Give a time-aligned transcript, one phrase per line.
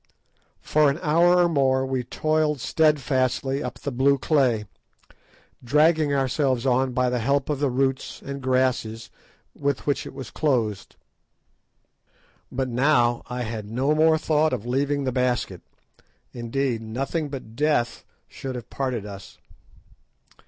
[0.63, 4.65] For an hour or more we toiled steadfastly up the blue clay,
[5.63, 9.11] dragging ourselves on by the help of the roots and grasses
[9.53, 10.95] with which it was clothed.
[12.51, 15.61] But now I had no more thought of leaving the basket;
[16.33, 19.37] indeed, nothing but death should have parted us.